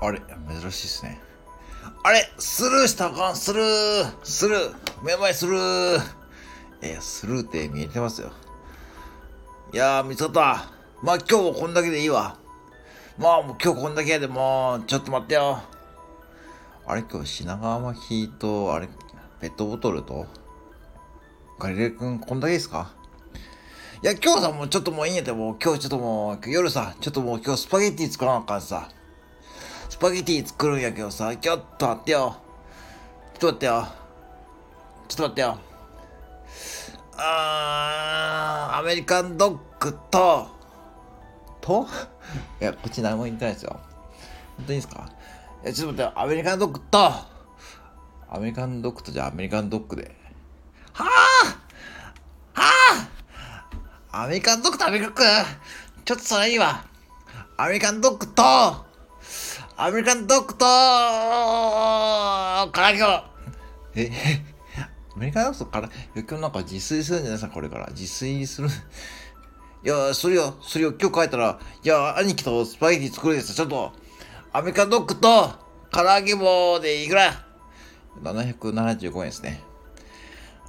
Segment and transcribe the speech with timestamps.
[0.00, 1.20] あれ珍しいですね。
[2.02, 6.00] あれスルーしたかんスルースルー目の前スルー
[6.82, 8.30] えー、スルーって見えてますよ。
[9.72, 10.40] いやー、見つかった。
[11.02, 12.38] まあ今日もこんだけでいいわ。
[13.18, 15.60] まあもう今日こんだけやでもう、ちょっと待ってよ。
[16.86, 18.88] あれ今日品川巻きと、あれ、
[19.40, 20.26] ペットボトルと、
[21.58, 22.90] ガリレー君こんだけですか？
[24.02, 28.88] いや、今日さ、もうちょっともういいんやて、もう今日ちょっともう、夜さ、ちょっともう今日スパゲッティ作らなあかんさ。
[30.00, 32.36] パゲティ作るんやけどさ、ちょっと待ってよ。
[33.38, 33.86] ちょっと待ってよ。
[35.08, 35.58] ちょっと待ってよ。
[37.18, 40.48] あー、アメリカンドッグと、
[41.60, 41.86] と？
[42.62, 43.78] いや、こっち何も言ってないですよ。
[44.56, 45.06] 本当にいいですか？
[45.64, 46.22] いや、ちょっと待ってよ。
[46.22, 46.98] アメリカンドッグと、
[48.30, 50.16] アメリカンドッグとじゃあアメリカンドッグで。
[50.94, 51.08] はあ
[52.58, 52.70] は
[54.12, 55.50] あアメリカンドッグとアメリカンドッグ
[56.06, 56.84] ちょっとそれいいわ。
[57.58, 58.42] アメリカンドッグと、
[59.82, 60.66] アメリカンドッグと、
[62.70, 63.24] 唐揚げを。
[63.94, 64.10] え、
[65.16, 67.86] アメリカンドッグと唐揚げ、今日なんか自炊するんじゃないですか、これから。
[67.92, 68.68] 自炊する。
[69.82, 73.92] いや、それよ、それよ、今日帰ったら、いや、兄貴とスパゲティ作るですちょっと、
[74.52, 75.50] アメリカンドッグと、
[75.90, 77.42] 唐揚げ棒でいくら
[78.22, 79.62] ?775 円ですね。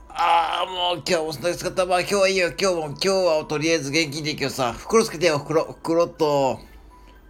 [0.07, 1.85] ああ、もう今日もそんなに使った。
[1.85, 2.53] まあ今日はいいよ。
[2.57, 6.61] 今日も、今日はとりあえず現金でいいけどさ、袋つけてよ、袋、袋と、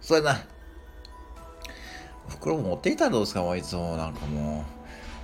[0.00, 0.51] そうやな。
[2.42, 4.64] 袋持っていたらどうですかもういつもなんかも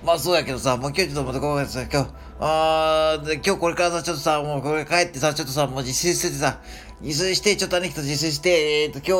[0.03, 0.05] う。
[0.05, 1.89] まあそうやけどさ、もう今日ちょっとまたごめんなさい。
[1.91, 6.61] 今日、あーで、今日これからさ、ちょっとさ、もうこれ帰ってさ、ちょっとさ、もう自炊しててさ、
[7.01, 9.11] 自炊して、ちょっと兄貴と自炊して、えっ、ー、と、今日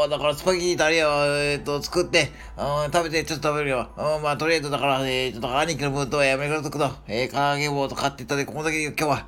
[0.00, 3.90] はだからスパゲティとあれよ、えっ、ー、と、作って、うん、食べて、ちょっと食べるよ。
[3.98, 9.26] うん、まあとりあえずだから、えー、ちょっと兄貴の分とは、やめろとくと、えー、唐揚げ棒と買っていったで、ここだけ今日は。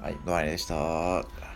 [0.00, 1.47] はい、どうもありがとうございました。